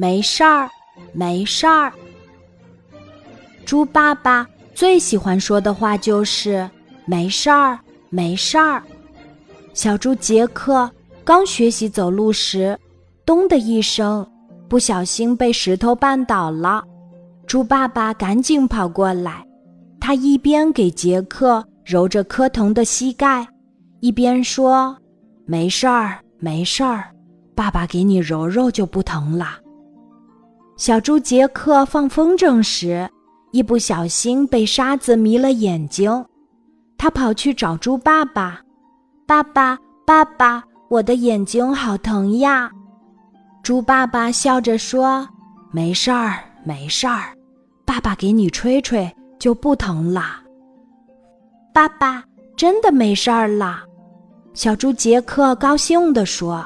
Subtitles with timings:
[0.00, 0.70] 没事儿，
[1.12, 1.92] 没事儿。”
[3.66, 6.66] 猪爸爸最喜欢说的话就是
[7.04, 7.78] “没事儿，
[8.08, 8.82] 没事儿”。
[9.74, 10.90] 小猪杰克
[11.22, 12.78] 刚学习走路时，
[13.26, 14.26] 咚的一声，
[14.70, 16.82] 不小心被石头绊倒了。
[17.46, 19.44] 猪爸爸赶紧跑过来，
[20.00, 23.46] 他一边给杰克揉着磕疼的膝盖，
[24.00, 24.96] 一边说
[25.44, 27.10] ：“没事儿，没事儿，
[27.54, 29.58] 爸爸给你揉揉就不疼了。”
[30.80, 33.06] 小猪杰克放风筝时。
[33.52, 36.24] 一不小心被沙子迷了眼睛，
[36.96, 38.60] 他跑去找猪爸爸
[39.26, 42.70] ：“爸爸，爸爸，我的眼睛好疼呀！”
[43.62, 45.28] 猪爸爸笑着说
[45.70, 47.34] ：“没事儿，没事儿，
[47.84, 50.40] 爸爸给你吹吹就不疼了。”
[51.74, 52.24] 爸爸
[52.56, 53.82] 真的没事儿了，
[54.54, 56.64] 小猪杰克高兴地说。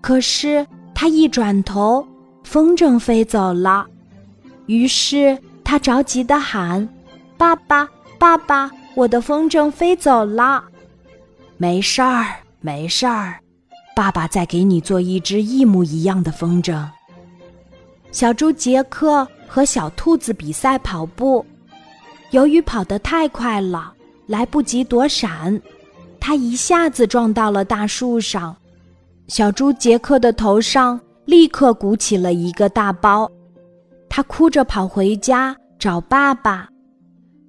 [0.00, 0.64] 可是
[0.94, 2.06] 他一转头，
[2.46, 3.84] 风筝飞走了，
[4.66, 5.36] 于是。
[5.68, 6.88] 他着急的喊
[7.36, 7.88] ：“爸爸，
[8.20, 10.62] 爸爸，我的风筝飞走了！”
[11.58, 13.40] 没事儿，没事儿，
[13.96, 16.86] 爸爸再给你做一只一模一样的风筝。
[18.12, 21.44] 小猪杰克和小兔子比赛跑步，
[22.30, 23.92] 由于跑得太快了，
[24.28, 25.60] 来不及躲闪，
[26.20, 28.56] 他一下子撞到了大树上。
[29.26, 33.30] 小猪杰克的头上立刻鼓起了一个大包。
[34.08, 36.68] 他哭着跑回家找爸爸，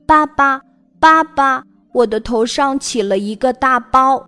[0.06, 0.60] 爸爸，
[1.00, 4.22] 爸爸，我的头上起了一个大包。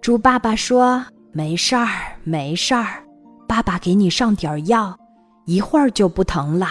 [0.00, 1.86] 猪爸爸说：“没事儿，
[2.24, 3.04] 没事儿，
[3.46, 4.98] 爸爸给你上点儿药，
[5.44, 6.66] 一会儿就不疼了。”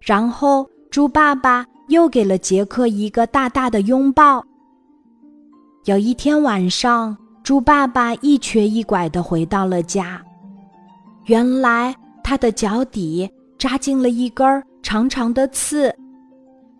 [0.00, 4.42] 然后猪爸爸又给了杰克一个大大的拥抱。
[5.84, 10.20] 有一天晚上，猪爸爸一瘸一拐的回到了家，
[11.26, 13.30] 原来他的脚底。
[13.58, 14.44] 扎进了一根
[14.82, 15.94] 长长的刺，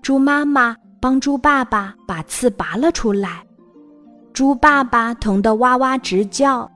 [0.03, 3.45] 猪妈妈帮猪爸爸把刺拔了出来，
[4.33, 6.69] 猪爸爸疼得哇哇直叫。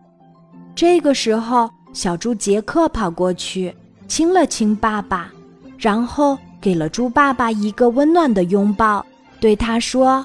[0.76, 3.74] 这个时候，小猪杰克跑过去
[4.06, 5.28] 亲了亲爸爸，
[5.76, 9.04] 然后给了猪爸爸一个温暖的拥抱，
[9.40, 10.24] 对他说：“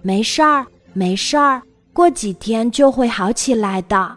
[0.00, 1.60] 没事儿，没事儿，
[1.92, 4.16] 过几天就会好起来的。”